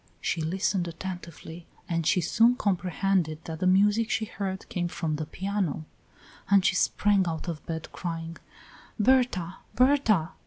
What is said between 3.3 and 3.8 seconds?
that the